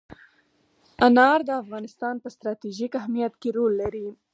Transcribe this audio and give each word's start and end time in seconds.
انار 1.07 1.39
د 1.45 1.49
افغانستان 1.61 2.15
په 2.23 2.27
ستراتیژیک 2.35 2.91
اهمیت 3.01 3.33
کې 3.41 3.49
رول 3.57 3.73
لري. 3.81 4.07